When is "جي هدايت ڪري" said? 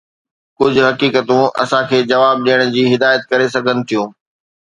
2.75-3.47